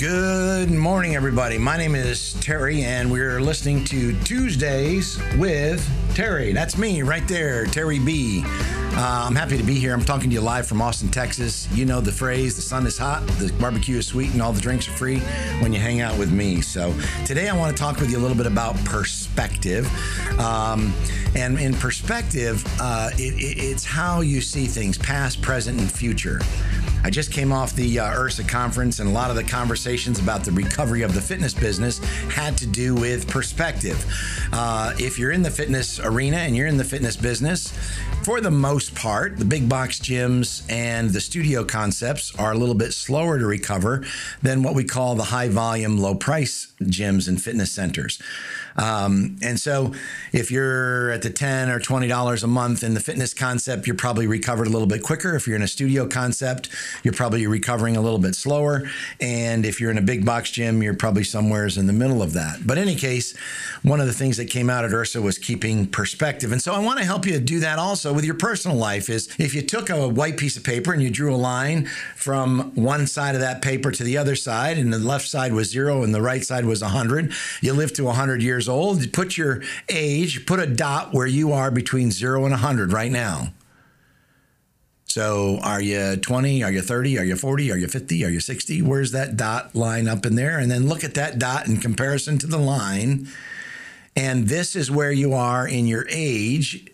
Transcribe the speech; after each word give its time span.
Good 0.00 0.70
morning, 0.70 1.14
everybody. 1.14 1.58
My 1.58 1.76
name 1.76 1.94
is 1.94 2.32
Terry, 2.40 2.82
and 2.84 3.12
we're 3.12 3.40
listening 3.40 3.84
to 3.84 4.18
Tuesdays 4.20 5.20
with 5.36 5.86
Terry. 6.14 6.52
That's 6.52 6.78
me 6.78 7.02
right 7.02 7.26
there, 7.28 7.66
Terry 7.66 7.98
B. 7.98 8.42
Uh, 8.92 9.24
I'm 9.26 9.36
happy 9.36 9.56
to 9.56 9.62
be 9.62 9.74
here. 9.74 9.94
I'm 9.94 10.04
talking 10.04 10.30
to 10.30 10.34
you 10.34 10.40
live 10.40 10.66
from 10.66 10.82
Austin, 10.82 11.10
Texas. 11.10 11.70
You 11.72 11.84
know 11.84 12.00
the 12.00 12.12
phrase 12.12 12.56
the 12.56 12.62
sun 12.62 12.86
is 12.86 12.98
hot, 12.98 13.26
the 13.38 13.52
barbecue 13.60 13.98
is 13.98 14.06
sweet, 14.06 14.32
and 14.32 14.42
all 14.42 14.52
the 14.52 14.60
drinks 14.60 14.88
are 14.88 14.92
free 14.92 15.20
when 15.60 15.72
you 15.72 15.78
hang 15.78 16.00
out 16.00 16.18
with 16.18 16.32
me. 16.32 16.60
So 16.60 16.94
today 17.24 17.48
I 17.48 17.56
want 17.56 17.76
to 17.76 17.80
talk 17.80 18.00
with 18.00 18.10
you 18.10 18.18
a 18.18 18.20
little 18.20 18.36
bit 18.36 18.46
about 18.46 18.76
perspective. 18.84 19.86
Um, 20.40 20.92
and 21.36 21.58
in 21.60 21.74
perspective, 21.74 22.64
uh, 22.80 23.10
it, 23.14 23.34
it, 23.34 23.62
it's 23.62 23.84
how 23.84 24.22
you 24.22 24.40
see 24.40 24.66
things 24.66 24.98
past, 24.98 25.40
present, 25.40 25.78
and 25.78 25.90
future. 25.90 26.40
I 27.02 27.10
just 27.10 27.32
came 27.32 27.50
off 27.50 27.74
the 27.74 27.98
uh, 27.98 28.04
IHRSA 28.10 28.48
conference, 28.48 29.00
and 29.00 29.08
a 29.08 29.12
lot 29.12 29.30
of 29.30 29.36
the 29.36 29.44
conversations 29.44 30.18
about 30.18 30.44
the 30.44 30.52
recovery 30.52 31.02
of 31.02 31.14
the 31.14 31.20
fitness 31.20 31.54
business 31.54 31.98
had 32.28 32.58
to 32.58 32.66
do 32.66 32.94
with 32.94 33.28
perspective. 33.28 34.04
Uh, 34.52 34.94
if 34.98 35.18
you're 35.18 35.30
in 35.30 35.42
the 35.42 35.50
fitness 35.50 35.98
arena 35.98 36.36
and 36.36 36.54
you're 36.54 36.66
in 36.66 36.76
the 36.76 36.84
fitness 36.84 37.16
business, 37.16 37.72
for 38.22 38.40
the 38.42 38.50
most 38.50 38.94
part, 38.94 39.38
the 39.38 39.46
big 39.46 39.68
box 39.68 39.98
gyms 39.98 40.62
and 40.70 41.10
the 41.10 41.20
studio 41.20 41.64
concepts 41.64 42.34
are 42.38 42.52
a 42.52 42.56
little 42.56 42.74
bit 42.74 42.92
slower 42.92 43.38
to 43.38 43.46
recover 43.46 44.04
than 44.42 44.62
what 44.62 44.74
we 44.74 44.84
call 44.84 45.14
the 45.14 45.24
high 45.24 45.48
volume, 45.48 45.96
low 45.96 46.14
price 46.14 46.72
gyms 46.82 47.28
and 47.28 47.40
fitness 47.40 47.72
centers. 47.72 48.20
Um, 48.76 49.36
and 49.42 49.58
so, 49.58 49.92
if 50.32 50.50
you're 50.50 51.10
at 51.10 51.22
the 51.22 51.30
ten 51.30 51.70
or 51.70 51.80
twenty 51.80 52.08
dollars 52.08 52.44
a 52.44 52.46
month 52.46 52.82
in 52.82 52.94
the 52.94 53.00
fitness 53.00 53.34
concept, 53.34 53.86
you're 53.86 53.96
probably 53.96 54.26
recovered 54.26 54.66
a 54.66 54.70
little 54.70 54.86
bit 54.86 55.02
quicker. 55.02 55.34
If 55.34 55.46
you're 55.46 55.56
in 55.56 55.62
a 55.62 55.68
studio 55.68 56.06
concept, 56.06 56.68
you're 57.02 57.14
probably 57.14 57.46
recovering 57.46 57.96
a 57.96 58.00
little 58.00 58.18
bit 58.18 58.34
slower. 58.34 58.88
And 59.20 59.64
if 59.64 59.80
you're 59.80 59.90
in 59.90 59.98
a 59.98 60.02
big 60.02 60.24
box 60.24 60.50
gym, 60.50 60.82
you're 60.82 60.94
probably 60.94 61.24
somewheres 61.24 61.78
in 61.78 61.86
the 61.86 61.92
middle 61.92 62.22
of 62.22 62.32
that. 62.34 62.66
But 62.66 62.78
in 62.78 62.88
any 62.88 62.96
case, 62.96 63.36
one 63.82 64.00
of 64.00 64.06
the 64.06 64.12
things 64.12 64.36
that 64.36 64.46
came 64.46 64.68
out 64.68 64.84
at 64.84 64.90
IHRSA 64.90 65.22
was 65.22 65.38
keeping 65.38 65.86
perspective. 65.86 66.52
And 66.52 66.60
so, 66.60 66.72
I 66.72 66.78
want 66.78 66.98
to 66.98 67.04
help 67.04 67.26
you 67.26 67.38
do 67.38 67.60
that 67.60 67.78
also 67.78 68.12
with 68.12 68.24
your 68.24 68.34
personal 68.34 68.76
life. 68.76 69.08
Is 69.08 69.28
if 69.38 69.54
you 69.54 69.62
took 69.62 69.90
a 69.90 70.08
white 70.08 70.36
piece 70.36 70.56
of 70.56 70.64
paper 70.64 70.92
and 70.92 71.02
you 71.02 71.10
drew 71.10 71.34
a 71.34 71.36
line 71.36 71.86
from 72.16 72.72
one 72.74 73.06
side 73.06 73.34
of 73.34 73.40
that 73.40 73.62
paper 73.62 73.90
to 73.90 74.04
the 74.04 74.16
other 74.16 74.36
side, 74.36 74.78
and 74.78 74.92
the 74.92 74.98
left 74.98 75.26
side 75.26 75.52
was 75.52 75.70
zero 75.70 76.02
and 76.02 76.14
the 76.14 76.22
right 76.22 76.44
side 76.44 76.64
was 76.64 76.82
100, 76.82 77.32
you 77.60 77.72
live 77.72 77.92
to 77.94 78.04
100 78.04 78.42
years 78.42 78.68
old, 78.68 79.12
put 79.12 79.36
your 79.36 79.62
age, 79.88 80.46
put 80.46 80.60
a 80.60 80.66
dot 80.66 81.12
where 81.12 81.26
you 81.26 81.52
are 81.52 81.70
between 81.70 82.10
zero 82.10 82.44
and 82.44 82.52
100 82.52 82.92
right 82.92 83.12
now. 83.12 83.52
So 85.10 85.58
are 85.64 85.82
you 85.82 86.14
20? 86.14 86.62
Are 86.62 86.70
you 86.70 86.82
30? 86.82 87.18
Are 87.18 87.24
you 87.24 87.34
40? 87.34 87.72
Are 87.72 87.76
you 87.76 87.88
50? 87.88 88.24
Are 88.24 88.28
you 88.28 88.38
60? 88.38 88.80
Where's 88.82 89.10
that 89.10 89.36
dot 89.36 89.74
line 89.74 90.06
up 90.06 90.24
in 90.24 90.36
there? 90.36 90.56
And 90.60 90.70
then 90.70 90.86
look 90.86 91.02
at 91.02 91.14
that 91.14 91.36
dot 91.36 91.66
in 91.66 91.78
comparison 91.78 92.38
to 92.38 92.46
the 92.46 92.58
line. 92.58 93.26
And 94.14 94.46
this 94.46 94.76
is 94.76 94.88
where 94.88 95.10
you 95.10 95.34
are 95.34 95.66
in 95.66 95.88
your 95.88 96.06
age. 96.08 96.86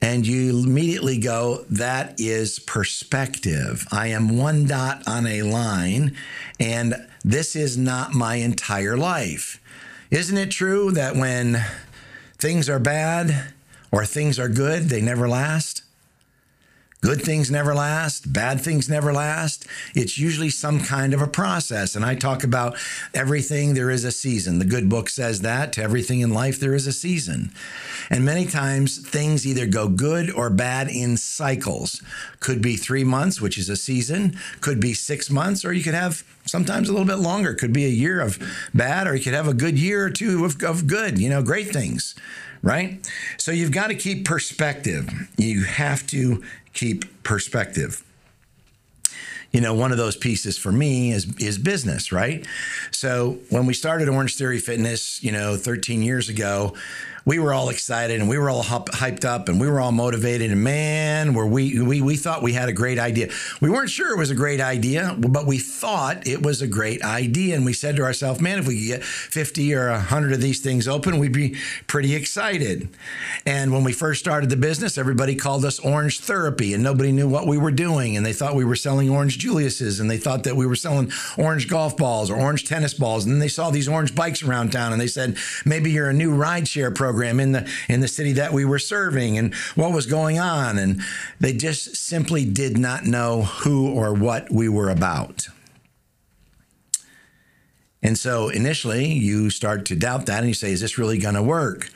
And 0.00 0.24
you 0.24 0.62
immediately 0.62 1.18
go, 1.18 1.64
that 1.68 2.20
is 2.20 2.60
perspective. 2.60 3.84
I 3.90 4.06
am 4.06 4.38
one 4.38 4.68
dot 4.68 5.02
on 5.08 5.26
a 5.26 5.42
line, 5.42 6.16
and 6.60 6.94
this 7.24 7.56
is 7.56 7.76
not 7.76 8.14
my 8.14 8.36
entire 8.36 8.96
life. 8.96 9.60
Isn't 10.10 10.38
it 10.38 10.52
true 10.52 10.92
that 10.92 11.16
when 11.16 11.62
things 12.38 12.68
are 12.70 12.78
bad 12.78 13.52
or 13.90 14.06
things 14.06 14.38
are 14.38 14.48
good, 14.48 14.84
they 14.84 15.02
never 15.02 15.28
last? 15.28 15.82
Good 17.02 17.22
things 17.22 17.50
never 17.50 17.74
last, 17.74 18.30
bad 18.30 18.60
things 18.60 18.86
never 18.86 19.10
last. 19.10 19.66
It's 19.94 20.18
usually 20.18 20.50
some 20.50 20.80
kind 20.80 21.14
of 21.14 21.22
a 21.22 21.26
process. 21.26 21.96
And 21.96 22.04
I 22.04 22.14
talk 22.14 22.44
about 22.44 22.76
everything, 23.14 23.72
there 23.72 23.88
is 23.88 24.04
a 24.04 24.12
season. 24.12 24.58
The 24.58 24.66
good 24.66 24.90
book 24.90 25.08
says 25.08 25.40
that. 25.40 25.72
To 25.74 25.82
everything 25.82 26.20
in 26.20 26.34
life, 26.34 26.60
there 26.60 26.74
is 26.74 26.86
a 26.86 26.92
season. 26.92 27.52
And 28.10 28.22
many 28.22 28.44
times 28.44 28.98
things 28.98 29.46
either 29.46 29.66
go 29.66 29.88
good 29.88 30.30
or 30.30 30.50
bad 30.50 30.88
in 30.88 31.16
cycles. 31.16 32.02
Could 32.38 32.60
be 32.60 32.76
three 32.76 33.04
months, 33.04 33.40
which 33.40 33.56
is 33.56 33.70
a 33.70 33.76
season, 33.76 34.36
could 34.60 34.78
be 34.78 34.92
six 34.92 35.30
months, 35.30 35.64
or 35.64 35.72
you 35.72 35.82
could 35.82 35.94
have 35.94 36.22
sometimes 36.44 36.90
a 36.90 36.92
little 36.92 37.06
bit 37.06 37.18
longer. 37.18 37.54
Could 37.54 37.72
be 37.72 37.86
a 37.86 37.88
year 37.88 38.20
of 38.20 38.38
bad, 38.74 39.06
or 39.06 39.14
you 39.14 39.24
could 39.24 39.32
have 39.34 39.48
a 39.48 39.54
good 39.54 39.78
year 39.78 40.04
or 40.04 40.10
two 40.10 40.44
of, 40.44 40.62
of 40.62 40.86
good, 40.86 41.18
you 41.18 41.30
know, 41.30 41.42
great 41.42 41.68
things 41.68 42.14
right? 42.62 43.10
So 43.38 43.52
you've 43.52 43.72
got 43.72 43.88
to 43.88 43.94
keep 43.94 44.24
perspective. 44.24 45.08
You 45.36 45.64
have 45.64 46.06
to 46.08 46.42
keep 46.72 47.22
perspective 47.22 48.04
you 49.52 49.60
know, 49.60 49.74
one 49.74 49.90
of 49.90 49.98
those 49.98 50.16
pieces 50.16 50.56
for 50.56 50.70
me 50.70 51.12
is 51.12 51.26
is 51.38 51.58
business, 51.58 52.12
right? 52.12 52.46
So 52.90 53.38
when 53.50 53.66
we 53.66 53.74
started 53.74 54.08
Orangetheory 54.08 54.60
Fitness, 54.60 55.22
you 55.22 55.32
know, 55.32 55.56
13 55.56 56.02
years 56.02 56.28
ago, 56.28 56.74
we 57.24 57.38
were 57.38 57.52
all 57.52 57.68
excited 57.68 58.20
and 58.20 58.28
we 58.28 58.38
were 58.38 58.48
all 58.48 58.62
hyped 58.62 59.24
up 59.24 59.48
and 59.48 59.60
we 59.60 59.68
were 59.68 59.80
all 59.80 59.92
motivated 59.92 60.50
and 60.50 60.62
man 60.62 61.34
were 61.34 61.46
we 61.46 61.80
we 61.80 62.00
we 62.00 62.16
thought 62.16 62.42
we 62.42 62.52
had 62.52 62.68
a 62.68 62.72
great 62.72 62.98
idea. 62.98 63.28
We 63.60 63.70
weren't 63.70 63.90
sure 63.90 64.12
it 64.14 64.18
was 64.18 64.30
a 64.30 64.34
great 64.34 64.60
idea 64.60 65.16
but 65.18 65.46
we 65.46 65.58
thought 65.58 66.26
it 66.26 66.42
was 66.42 66.62
a 66.62 66.66
great 66.66 67.02
idea. 67.02 67.56
And 67.56 67.64
we 67.64 67.72
said 67.72 67.96
to 67.96 68.02
ourselves 68.02 68.40
man 68.40 68.58
if 68.58 68.66
we 68.66 68.78
could 68.80 68.96
get 68.98 69.04
50 69.04 69.74
or 69.74 69.90
100 69.90 70.32
of 70.32 70.40
these 70.40 70.60
things 70.60 70.88
open 70.88 71.18
we'd 71.18 71.32
be 71.32 71.56
pretty 71.86 72.14
excited. 72.14 72.88
And 73.46 73.72
when 73.72 73.84
we 73.84 73.92
first 73.92 74.20
started 74.20 74.50
the 74.50 74.56
business 74.56 74.96
everybody 74.96 75.34
called 75.34 75.64
us 75.64 75.78
orange 75.78 76.20
therapy 76.20 76.72
and 76.74 76.82
nobody 76.82 77.12
knew 77.12 77.28
what 77.28 77.46
we 77.46 77.58
were 77.58 77.70
doing. 77.70 78.16
And 78.16 78.24
they 78.24 78.32
thought 78.32 78.54
we 78.54 78.64
were 78.64 78.76
selling 78.76 79.10
orange 79.10 79.38
julius's 79.40 80.00
and 80.00 80.10
they 80.10 80.18
thought 80.18 80.44
that 80.44 80.56
we 80.56 80.66
were 80.66 80.76
selling 80.76 81.10
orange 81.38 81.68
golf 81.68 81.96
balls 81.96 82.30
or 82.30 82.36
orange 82.40 82.64
tennis 82.64 82.94
balls 82.94 83.24
and 83.24 83.32
then 83.32 83.40
they 83.40 83.48
saw 83.48 83.70
these 83.70 83.88
orange 83.88 84.14
bikes 84.14 84.42
around 84.42 84.70
town 84.72 84.92
and 84.92 85.00
they 85.00 85.06
said 85.06 85.36
maybe 85.64 85.90
you're 85.90 86.10
a 86.10 86.14
new 86.14 86.34
ride 86.34 86.66
share 86.66 86.90
program 86.90 87.20
program 87.20 87.40
in 87.40 87.52
the 87.52 87.68
in 87.88 88.00
the 88.00 88.08
city 88.08 88.32
that 88.32 88.52
we 88.52 88.64
were 88.64 88.78
serving 88.78 89.36
and 89.36 89.54
what 89.74 89.92
was 89.92 90.06
going 90.06 90.38
on 90.38 90.78
and 90.78 91.00
they 91.38 91.52
just 91.52 91.96
simply 91.96 92.44
did 92.44 92.78
not 92.78 93.04
know 93.04 93.42
who 93.42 93.90
or 93.90 94.14
what 94.14 94.50
we 94.50 94.68
were 94.68 94.90
about. 94.90 95.48
And 98.02 98.18
so 98.18 98.48
initially 98.48 99.06
you 99.12 99.50
start 99.50 99.84
to 99.86 99.96
doubt 99.96 100.26
that 100.26 100.38
and 100.38 100.48
you 100.48 100.54
say, 100.54 100.72
is 100.72 100.80
this 100.80 100.96
really 100.96 101.18
going 101.18 101.34
to 101.34 101.42
work? 101.42 101.90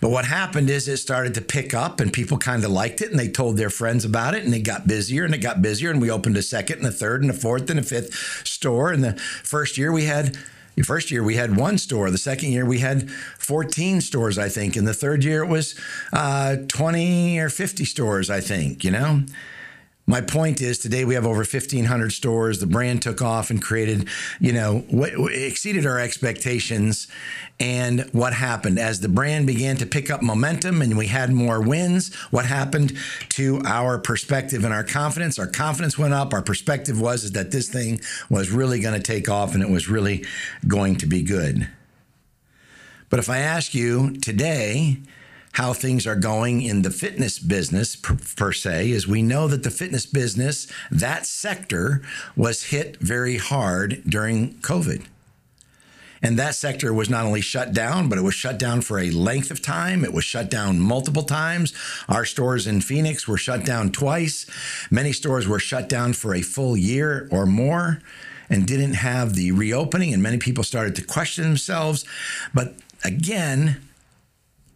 But 0.00 0.10
what 0.10 0.24
happened 0.24 0.70
is 0.70 0.86
it 0.86 0.98
started 0.98 1.34
to 1.34 1.40
pick 1.40 1.74
up 1.74 1.98
and 1.98 2.12
people 2.12 2.38
kind 2.38 2.64
of 2.64 2.70
liked 2.70 3.00
it 3.00 3.10
and 3.10 3.18
they 3.18 3.28
told 3.28 3.56
their 3.56 3.70
friends 3.70 4.04
about 4.04 4.34
it 4.34 4.44
and 4.44 4.54
it 4.54 4.60
got 4.60 4.86
busier 4.86 5.24
and 5.24 5.34
it 5.34 5.38
got 5.38 5.60
busier. 5.60 5.90
And 5.90 6.00
we 6.00 6.10
opened 6.10 6.36
a 6.36 6.42
second 6.42 6.78
and 6.78 6.86
a 6.86 6.92
third 6.92 7.22
and 7.22 7.30
a 7.30 7.34
fourth 7.34 7.68
and 7.70 7.80
a 7.80 7.82
fifth 7.82 8.46
store. 8.46 8.92
And 8.92 9.02
the 9.02 9.14
first 9.14 9.76
year 9.76 9.90
we 9.90 10.04
had 10.04 10.38
the 10.76 10.84
first 10.84 11.10
year 11.10 11.24
we 11.24 11.34
had 11.34 11.56
one 11.56 11.76
store. 11.76 12.08
The 12.08 12.18
second 12.18 12.52
year 12.52 12.64
we 12.64 12.78
had 12.78 13.10
14 13.10 14.00
stores, 14.00 14.38
I 14.38 14.48
think. 14.48 14.76
And 14.76 14.86
the 14.86 14.94
third 14.94 15.24
year 15.24 15.42
it 15.42 15.48
was 15.48 15.74
uh, 16.12 16.54
20 16.68 17.40
or 17.40 17.48
50 17.48 17.84
stores, 17.84 18.30
I 18.30 18.40
think, 18.40 18.84
you 18.84 18.92
know? 18.92 19.22
My 20.08 20.22
point 20.22 20.62
is 20.62 20.78
today 20.78 21.04
we 21.04 21.12
have 21.16 21.26
over 21.26 21.40
1,500 21.40 22.12
stores. 22.12 22.60
The 22.60 22.66
brand 22.66 23.02
took 23.02 23.20
off 23.20 23.50
and 23.50 23.60
created, 23.60 24.08
you 24.40 24.54
know, 24.54 24.78
what 24.88 25.12
exceeded 25.34 25.84
our 25.84 25.98
expectations. 26.00 27.08
And 27.60 28.08
what 28.12 28.32
happened 28.32 28.78
as 28.78 29.00
the 29.00 29.08
brand 29.10 29.46
began 29.46 29.76
to 29.76 29.84
pick 29.84 30.10
up 30.10 30.22
momentum 30.22 30.80
and 30.80 30.96
we 30.96 31.08
had 31.08 31.30
more 31.30 31.60
wins? 31.60 32.14
What 32.30 32.46
happened 32.46 32.96
to 33.30 33.60
our 33.66 33.98
perspective 33.98 34.64
and 34.64 34.72
our 34.72 34.82
confidence? 34.82 35.38
Our 35.38 35.46
confidence 35.46 35.98
went 35.98 36.14
up. 36.14 36.32
Our 36.32 36.40
perspective 36.42 36.98
was 36.98 37.24
is 37.24 37.32
that 37.32 37.50
this 37.50 37.68
thing 37.68 38.00
was 38.30 38.50
really 38.50 38.80
going 38.80 38.98
to 38.98 39.06
take 39.06 39.28
off 39.28 39.52
and 39.52 39.62
it 39.62 39.68
was 39.68 39.90
really 39.90 40.24
going 40.66 40.96
to 40.96 41.06
be 41.06 41.22
good. 41.22 41.68
But 43.10 43.18
if 43.18 43.28
I 43.28 43.38
ask 43.40 43.74
you 43.74 44.16
today, 44.16 44.96
how 45.58 45.72
things 45.72 46.06
are 46.06 46.14
going 46.14 46.62
in 46.62 46.82
the 46.82 46.90
fitness 46.90 47.40
business 47.40 47.96
per, 47.96 48.16
per, 48.36 48.52
se 48.52 48.92
is 48.92 49.08
we 49.08 49.20
know 49.20 49.48
that 49.48 49.64
the 49.64 49.70
fitness 49.72 50.06
business, 50.06 50.68
that 50.88 51.26
sector, 51.26 52.00
was 52.36 52.66
hit 52.66 52.96
very 52.98 53.38
hard 53.38 54.00
during 54.06 54.54
COVID. 54.60 55.04
And 56.22 56.38
that 56.38 56.54
sector 56.54 56.94
was 56.94 57.10
not 57.10 57.26
only 57.26 57.40
shut 57.40 57.72
down, 57.72 58.08
but 58.08 58.18
it 58.18 58.22
was 58.22 58.34
shut 58.34 58.56
down 58.56 58.82
for 58.82 59.00
a 59.00 59.10
length 59.10 59.50
of 59.50 59.60
time. 59.60 60.04
It 60.04 60.12
was 60.12 60.24
shut 60.24 60.48
down 60.48 60.78
multiple 60.78 61.24
times. 61.24 61.72
Our 62.08 62.24
stores 62.24 62.68
in 62.68 62.80
Phoenix 62.80 63.26
were 63.26 63.36
shut 63.36 63.64
down 63.64 63.90
twice. 63.90 64.46
Many 64.92 65.12
stores 65.12 65.48
were 65.48 65.58
shut 65.58 65.88
down 65.88 66.12
for 66.12 66.36
a 66.36 66.40
full 66.40 66.76
year 66.76 67.28
or 67.32 67.46
more 67.46 68.00
and 68.48 68.64
didn't 68.64 68.94
have 68.94 69.34
the 69.34 69.50
reopening. 69.50 70.14
And 70.14 70.22
many 70.22 70.38
people 70.38 70.62
started 70.62 70.94
to 70.94 71.02
question 71.02 71.42
themselves. 71.42 72.04
But 72.54 72.74
again, 73.02 73.87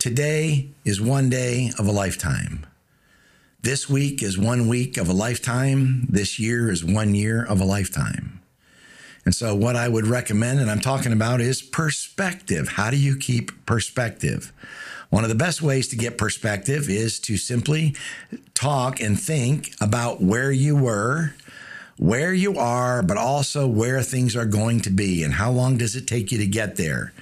Today 0.03 0.71
is 0.85 1.01
one 1.01 1.31
day 1.31 1.71
of 1.79 1.87
a 1.87 1.93
lifetime. 1.93 2.67
This 3.61 3.89
week 3.89 4.21
is 4.21 4.37
one 4.37 4.67
week 4.67 4.97
of 4.97 5.09
a 5.09 5.13
lifetime. 5.13 6.09
This 6.11 6.41
year 6.41 6.73
is 6.73 6.85
one 6.85 7.15
year 7.15 7.45
of 7.45 7.61
a 7.61 7.65
lifetime. 7.65 8.41
And 9.25 9.33
so, 9.33 9.55
what 9.55 9.77
I 9.77 9.87
would 9.87 10.09
recommend, 10.09 10.59
and 10.59 10.69
I'm 10.69 10.81
talking 10.81 11.13
about, 11.13 11.41
is 11.41 11.63
perspective. 11.63 12.71
How 12.71 12.91
do 12.91 12.97
you 12.97 13.17
keep 13.17 13.65
perspective? 13.65 14.53
One 15.11 15.23
of 15.23 15.29
the 15.29 15.37
best 15.37 15.63
ways 15.63 15.87
to 15.91 15.97
get 15.97 16.19
perspective 16.19 16.91
is 16.91 17.21
to 17.21 17.37
simply 17.37 17.95
talk 18.55 19.01
and 19.01 19.17
think 19.17 19.73
about 19.81 20.21
where 20.21 20.51
you 20.51 20.75
were, 20.75 21.37
where 21.97 22.35
you 22.35 22.59
are, 22.59 23.05
but 23.05 23.19
also 23.19 23.69
where 23.69 24.03
things 24.03 24.35
are 24.35 24.47
going 24.47 24.81
to 24.81 24.91
be 24.91 25.23
and 25.23 25.35
how 25.35 25.53
long 25.53 25.77
does 25.77 25.95
it 25.95 26.09
take 26.09 26.33
you 26.33 26.39
to 26.39 26.47
get 26.49 26.75
there. 26.75 27.13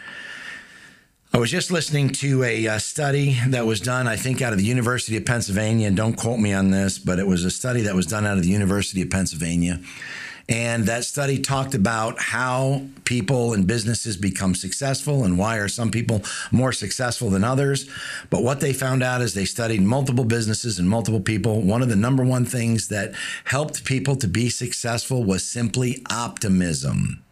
I 1.32 1.38
was 1.38 1.52
just 1.52 1.70
listening 1.70 2.08
to 2.08 2.42
a, 2.42 2.66
a, 2.66 2.80
study 2.80 3.38
that 3.46 3.64
was 3.64 3.80
done, 3.80 4.08
I 4.08 4.16
think, 4.16 4.42
out 4.42 4.52
of 4.52 4.58
the 4.58 4.64
University 4.64 5.16
of 5.16 5.24
Pennsylvania. 5.24 5.86
And 5.86 5.96
don't 5.96 6.16
quote 6.16 6.40
me 6.40 6.52
on 6.52 6.72
this, 6.72 6.98
but 6.98 7.20
it 7.20 7.26
was 7.26 7.44
a 7.44 7.52
study 7.52 7.82
that 7.82 7.94
was 7.94 8.06
done 8.06 8.26
out 8.26 8.36
of 8.36 8.42
the 8.42 8.48
University 8.48 9.00
of 9.00 9.10
Pennsylvania. 9.10 9.78
And 10.48 10.86
that 10.86 11.04
study 11.04 11.38
talked 11.38 11.76
about 11.76 12.20
how 12.20 12.82
people 13.04 13.54
and 13.54 13.64
businesses 13.64 14.16
become 14.16 14.56
successful 14.56 15.22
and 15.22 15.38
why 15.38 15.58
are 15.58 15.68
some 15.68 15.92
people 15.92 16.22
more 16.50 16.72
successful 16.72 17.30
than 17.30 17.44
others. 17.44 17.88
But 18.28 18.42
what 18.42 18.58
they 18.58 18.72
found 18.72 19.04
out 19.04 19.22
is 19.22 19.32
they 19.32 19.44
studied 19.44 19.82
multiple 19.82 20.24
businesses 20.24 20.80
and 20.80 20.88
multiple 20.90 21.20
people. 21.20 21.60
One 21.60 21.80
of 21.80 21.88
the 21.88 21.94
number 21.94 22.24
one 22.24 22.44
things 22.44 22.88
that 22.88 23.14
helped 23.44 23.84
people 23.84 24.16
to 24.16 24.26
be 24.26 24.50
successful 24.50 25.22
was 25.22 25.44
simply 25.44 26.02
optimism 26.10 27.22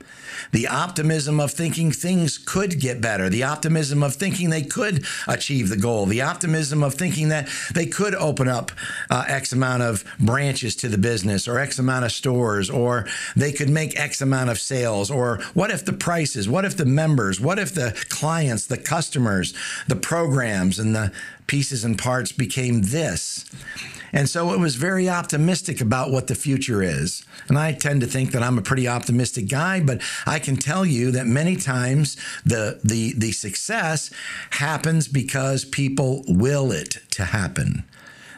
the 0.53 0.67
optimism 0.67 1.41
of 1.41 1.51
thinking 1.51 1.93
things 1.93 2.39
could 2.39 2.81
get 2.81 3.01
better, 3.01 3.29
the 3.29 3.43
optimism 3.43 4.03
of 4.03 4.15
thinking 4.15 4.51
they 4.51 4.63
could 4.63 5.05
achieve 5.27 5.69
the 5.69 5.77
goal, 5.77 6.07
the 6.07 6.23
optimism 6.23 6.83
of 6.83 6.95
thinking 6.95 7.29
that 7.29 7.49
they 7.75 7.87
could 7.87 8.15
open 8.15 8.49
up 8.49 8.71
uh, 9.11 9.25
X 9.29 9.53
amount 9.53 9.83
of 9.83 10.05
branches 10.19 10.77
to 10.77 10.89
the 10.89 10.99
business 10.99 11.49
or 11.49 11.59
X 11.59 11.79
amount 11.79 12.05
of 12.05 12.13
stores, 12.13 12.71
or 12.71 13.07
they 13.37 13.53
could 13.53 13.71
make 13.71 13.99
X 13.99 14.21
amount 14.21 14.51
of 14.51 14.59
sales, 14.59 15.11
or 15.11 15.39
what 15.55 15.71
if 15.71 15.85
the 15.85 15.93
prices, 15.93 16.49
what 16.49 16.65
if 16.65 16.77
the 16.77 16.87
members, 16.87 17.41
what 17.41 17.59
if 17.59 17.75
the 17.75 17.93
clients, 18.09 18.67
the 18.67 18.79
customers, 18.79 19.55
the 19.87 19.97
programs, 19.97 20.79
and 20.79 20.95
the 20.95 21.13
pieces 21.49 21.83
and 21.83 21.99
parts 21.99 22.31
became 22.31 22.83
this. 22.83 23.45
And 24.13 24.29
so 24.29 24.53
it 24.53 24.59
was 24.59 24.77
very 24.77 25.09
optimistic 25.09 25.81
about 25.81 26.11
what 26.11 26.27
the 26.27 26.35
future 26.35 26.83
is. 26.83 27.25
And 27.49 27.59
I 27.59 27.73
tend 27.73 28.01
to 28.01 28.07
think 28.07 28.33
that 28.33 28.43
I'm 28.43 28.59
a 28.59 28.63
pretty 28.63 28.89
optimistic 28.89 29.49
guy, 29.49 29.81
but 29.81 30.01
I 30.27 30.39
can 30.39 30.57
tell 30.57 30.85
you 30.85 31.11
that 31.13 31.27
many 31.27 31.57
times 31.57 32.17
the 32.45 32.81
the 32.85 33.15
the 33.17 33.33
success 33.33 34.11
happens 34.51 35.09
because 35.09 35.65
people 35.65 36.25
will 36.27 36.73
it 36.73 36.99
to 37.13 37.25
happen. 37.25 37.85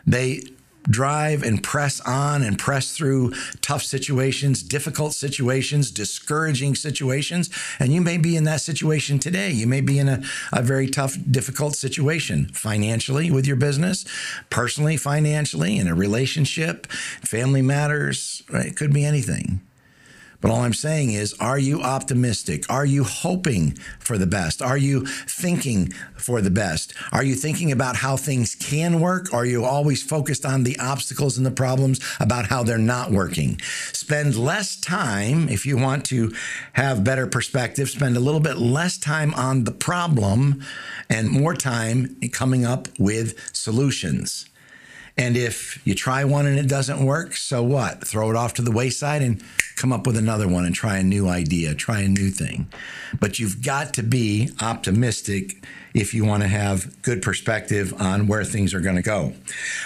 They 0.07 0.43
drive 0.85 1.43
and 1.43 1.63
press 1.63 2.01
on 2.01 2.43
and 2.43 2.59
press 2.59 2.93
through 2.93 3.33
tough 3.61 3.83
situations, 3.83 4.63
difficult 4.63 5.13
situations, 5.15 5.91
discouraging 5.91 6.75
situations. 6.75 7.51
And 7.79 7.93
you 7.93 8.01
may 8.01 8.19
be 8.19 8.37
in 8.37 8.45
that 8.45 8.61
situation 8.61 9.19
today. 9.19 9.51
You 9.51 9.67
may 9.67 9.81
be 9.81 9.99
in 9.99 10.09
a, 10.09 10.23
a 10.53 10.63
very 10.63 10.89
tough, 10.89 11.17
difficult 11.31 11.75
situation 11.75 12.51
financially 12.53 13.31
with 13.31 13.47
your 13.47 13.57
business, 13.57 14.05
personally, 14.51 14.97
financially, 14.97 15.79
in 15.79 15.89
a 15.89 15.95
relationship, 15.95 16.87
family 16.87 17.63
matters. 17.63 18.43
Right? 18.51 18.67
It 18.67 18.77
could 18.77 18.93
be 18.93 19.05
anything. 19.05 19.61
But 20.41 20.51
all 20.51 20.61
I'm 20.61 20.73
saying 20.73 21.13
is, 21.13 21.35
are 21.35 21.59
you 21.59 21.83
optimistic? 21.83 22.65
Are 22.71 22.87
you 22.87 23.05
hoping 23.05 23.73
for 23.99 24.17
the 24.17 24.27
best? 24.27 24.63
Are 24.63 24.79
you 24.79 25.05
thinking 25.05 25.93
for 26.17 26.41
the 26.41 26.51
best? 26.51 26.95
Are 27.13 27.23
you 27.23 27.35
thinking 27.35 27.71
about 27.71 27.97
how 27.97 28.17
things 28.17 28.55
can 28.55 29.01
work? 29.01 29.33
Are 29.35 29.45
you 29.45 29.65
always 29.65 30.03
focused 30.03 30.47
on 30.47 30.65
the 30.65 30.79
obstacles 30.79 31.37
and 31.37 31.45
the 31.45 31.51
problems 31.51 32.01
about 32.19 32.47
how 32.47 32.63
they're 32.63 32.79
not 32.79 33.11
working? 33.11 33.61
Spend 33.93 34.37
less 34.37 34.77
time, 34.77 35.49
if 35.49 35.67
you 35.67 35.77
want 35.77 36.05
to 36.07 36.33
have 36.73 37.05
better 37.05 37.27
perspective, 37.27 37.91
spend 37.91 38.17
a 38.17 38.21
little 38.21 38.41
bit 38.41 38.57
less 38.57 38.97
time 38.97 39.35
on 39.35 39.65
the 39.65 39.73
problem 39.73 40.63
and 41.09 41.29
more 41.31 41.55
time 41.55 42.17
coming 42.33 42.65
up 42.65 42.89
with 42.99 43.35
solutions. 43.55 44.50
And 45.17 45.37
if 45.37 45.81
you 45.87 45.95
try 45.95 46.25
one 46.25 46.47
and 46.47 46.59
it 46.59 46.69
doesn't 46.69 47.05
work, 47.05 47.37
so 47.37 47.63
what? 47.63 48.07
Throw 48.07 48.31
it 48.31 48.37
off 48.37 48.55
to 48.55 48.63
the 48.63 48.71
wayside 48.71 49.23
and 49.23 49.43
come 49.77 49.93
up 49.93 50.07
with 50.07 50.17
another 50.17 50.47
one 50.47 50.65
and 50.65 50.75
try 50.75 50.99
a 50.99 51.03
new 51.03 51.29
idea, 51.29 51.75
try 51.75 52.01
a 52.01 52.09
new 52.09 52.31
thing. 52.31 52.67
But 53.19 53.39
you've 53.39 53.63
got 53.63 53.95
to 53.95 54.03
be 54.03 54.51
optimistic 54.61 55.57
if 55.95 56.15
you 56.15 56.25
want 56.25 56.43
to 56.43 56.49
have 56.49 57.03
good 57.03 57.23
perspective 57.23 57.93
on 58.01 58.27
where 58.27 58.45
things 58.45 58.75
are 58.75 58.81
going 58.81 58.97
to 58.97 59.03
go. 59.03 59.33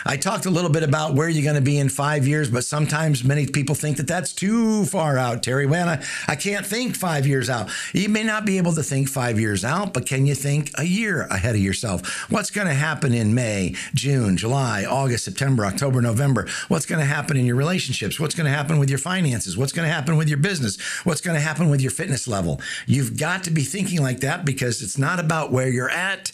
I 0.05 0.17
talked 0.17 0.47
a 0.47 0.51
little 0.51 0.71
bit 0.71 0.83
about 0.83 1.15
where 1.15 1.29
you're 1.29 1.45
going 1.45 1.55
to 1.55 1.63
be 1.63 1.79
in 1.79 1.89
five 1.89 2.27
years, 2.27 2.51
but 2.51 2.65
sometimes 2.65 3.25
many 3.25 3.47
people 3.47 3.75
think 3.75 3.97
that 3.97 4.07
that's 4.07 4.33
too 4.33 4.85
far 4.85 5.17
out, 5.17 5.43
Terry. 5.43 5.67
Man, 5.67 5.89
I, 5.89 6.05
I 6.29 6.37
can't 6.37 6.67
think 6.67 6.97
five 6.97 7.27
years 7.27 7.49
out. 7.49 7.71
You 7.93 8.09
may 8.09 8.23
not 8.23 8.45
be 8.45 8.59
able 8.59 8.75
to 8.75 8.83
think 8.83 9.09
five 9.09 9.41
years 9.41 9.65
out, 9.65 9.95
but 9.95 10.07
can 10.07 10.27
you 10.27 10.35
think 10.35 10.71
a 10.77 10.85
year 10.85 11.23
ahead 11.31 11.55
of 11.55 11.61
yourself? 11.61 12.31
What's 12.31 12.51
going 12.51 12.67
to 12.67 12.75
happen 12.75 13.15
in 13.15 13.35
May, 13.35 13.75
June, 13.95 14.37
July, 14.37 14.85
August, 14.85 15.24
September, 15.25 15.65
October, 15.65 16.01
November? 16.01 16.47
What's 16.69 16.87
going 16.87 17.01
to 17.01 17.07
happen 17.07 17.37
in 17.37 17.47
your 17.47 17.57
relationships? 17.57 18.21
What's 18.21 18.35
going 18.35 18.45
to 18.45 18.57
happen 18.57 18.79
with 18.79 18.89
your 18.89 18.99
finances? 18.99 19.57
What's 19.57 19.73
going 19.73 19.89
to 19.89 19.93
happen 19.93 20.17
with 20.17 20.29
your 20.29 20.39
business? 20.39 20.81
What's 21.05 21.21
going 21.21 21.35
to 21.35 21.41
happen 21.41 21.69
with 21.71 21.81
your 21.81 21.91
fitness 21.91 22.29
level? 22.29 22.61
You've 22.87 23.19
got 23.19 23.45
to 23.45 23.51
be 23.51 23.63
thinking 23.63 24.03
like 24.03 24.21
that 24.21 24.45
because 24.45 24.83
it's 24.83 24.99
not 24.99 25.19
about 25.19 25.51
where 25.51 25.69
you're 25.69 25.91
at, 25.91 26.33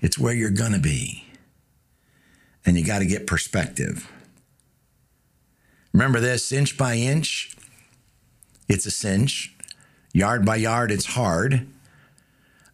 it's 0.00 0.18
where 0.18 0.34
you're 0.34 0.50
going 0.50 0.72
to 0.72 0.78
be. 0.78 1.26
And 2.66 2.76
you 2.76 2.84
got 2.84 2.98
to 3.00 3.06
get 3.06 3.26
perspective. 3.26 4.10
Remember 5.92 6.20
this 6.20 6.52
inch 6.52 6.78
by 6.78 6.94
inch, 6.94 7.56
it's 8.68 8.86
a 8.86 8.90
cinch. 8.90 9.54
Yard 10.12 10.44
by 10.44 10.56
yard, 10.56 10.90
it's 10.90 11.06
hard. 11.06 11.66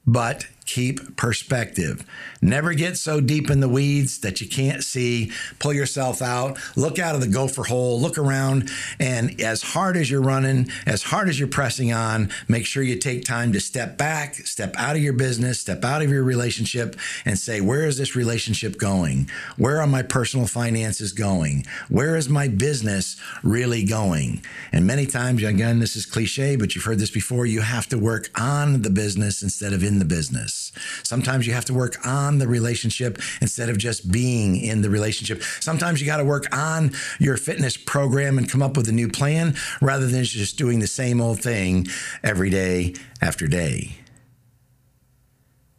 But 0.06 0.46
keep 0.68 1.16
perspective. 1.16 2.04
Never 2.42 2.74
get 2.74 2.98
so 2.98 3.20
deep 3.20 3.50
in 3.50 3.60
the 3.60 3.68
weeds 3.68 4.18
that 4.18 4.42
you 4.42 4.46
can't 4.46 4.84
see. 4.84 5.32
Pull 5.58 5.72
yourself 5.72 6.20
out, 6.20 6.58
look 6.76 6.98
out 6.98 7.14
of 7.14 7.22
the 7.22 7.26
gopher 7.26 7.64
hole, 7.64 7.98
look 7.98 8.18
around, 8.18 8.70
and 9.00 9.40
as 9.40 9.62
hard 9.62 9.96
as 9.96 10.10
you're 10.10 10.20
running, 10.20 10.68
as 10.86 11.04
hard 11.04 11.30
as 11.30 11.38
you're 11.38 11.48
pressing 11.48 11.90
on, 11.90 12.30
make 12.48 12.66
sure 12.66 12.82
you 12.82 12.96
take 12.96 13.24
time 13.24 13.50
to 13.54 13.60
step 13.60 13.96
back, 13.96 14.34
step 14.34 14.74
out 14.76 14.94
of 14.94 15.02
your 15.02 15.14
business, 15.14 15.58
step 15.58 15.82
out 15.84 16.02
of 16.02 16.10
your 16.10 16.22
relationship, 16.22 16.96
and 17.24 17.38
say, 17.38 17.62
Where 17.62 17.86
is 17.86 17.96
this 17.96 18.14
relationship 18.14 18.76
going? 18.76 19.30
Where 19.56 19.80
are 19.80 19.86
my 19.86 20.02
personal 20.02 20.46
finances 20.46 21.12
going? 21.12 21.64
Where 21.88 22.14
is 22.14 22.28
my 22.28 22.46
business 22.46 23.16
really 23.42 23.84
going? 23.84 24.42
And 24.70 24.86
many 24.86 25.06
times, 25.06 25.42
again, 25.42 25.80
this 25.80 25.96
is 25.96 26.04
cliche, 26.04 26.56
but 26.56 26.74
you've 26.74 26.84
heard 26.84 26.98
this 26.98 27.10
before, 27.10 27.46
you 27.46 27.62
have 27.62 27.86
to 27.88 27.98
work 27.98 28.28
on 28.38 28.82
the 28.82 28.90
business 28.90 29.42
instead 29.42 29.72
of 29.72 29.82
in 29.82 29.98
the 29.98 30.04
business. 30.04 30.57
Sometimes 31.02 31.46
you 31.46 31.52
have 31.52 31.64
to 31.66 31.74
work 31.74 31.96
on 32.06 32.38
the 32.38 32.48
relationship 32.48 33.18
instead 33.40 33.68
of 33.68 33.78
just 33.78 34.10
being 34.10 34.56
in 34.56 34.82
the 34.82 34.90
relationship. 34.90 35.42
Sometimes 35.60 36.00
you 36.00 36.06
got 36.06 36.18
to 36.18 36.24
work 36.24 36.44
on 36.54 36.92
your 37.18 37.36
fitness 37.36 37.76
program 37.76 38.38
and 38.38 38.50
come 38.50 38.62
up 38.62 38.76
with 38.76 38.88
a 38.88 38.92
new 38.92 39.08
plan 39.08 39.54
rather 39.80 40.06
than 40.06 40.24
just 40.24 40.58
doing 40.58 40.80
the 40.80 40.86
same 40.86 41.20
old 41.20 41.40
thing 41.40 41.86
every 42.22 42.50
day 42.50 42.94
after 43.20 43.46
day. 43.46 43.96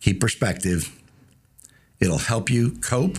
Keep 0.02 0.22
perspective. 0.22 0.99
It'll 2.00 2.18
help 2.18 2.50
you 2.50 2.72
cope. 2.82 3.18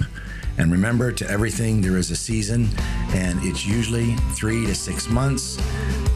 And 0.58 0.72
remember, 0.72 1.12
to 1.12 1.30
everything, 1.30 1.80
there 1.80 1.96
is 1.96 2.10
a 2.10 2.16
season, 2.16 2.68
and 3.14 3.38
it's 3.42 3.66
usually 3.66 4.14
three 4.34 4.66
to 4.66 4.74
six 4.74 5.08
months. 5.08 5.56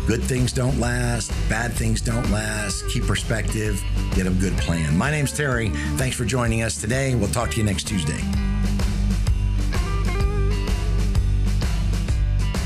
Good 0.07 0.23
things 0.23 0.53
don't 0.53 0.79
last, 0.79 1.31
bad 1.49 1.73
things 1.73 2.01
don't 2.01 2.31
last. 2.31 2.87
Keep 2.91 3.05
perspective, 3.05 3.83
get 4.15 4.27
a 4.27 4.31
good 4.31 4.57
plan. 4.59 4.97
My 4.99 5.11
name's 5.11 5.33
Terry. 5.33 5.71
Thanks 5.97 6.17
for 6.17 6.25
joining 6.25 6.63
us 6.63 6.79
today. 6.79 7.15
We'll 7.15 7.31
talk 7.31 7.51
to 7.53 7.57
you 7.57 7.65
next 7.65 7.85
Tuesday. 7.85 8.21